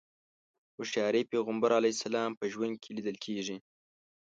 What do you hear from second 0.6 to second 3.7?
هوښياري پيغمبر علیه السلام په ژوند کې ليدل کېږي.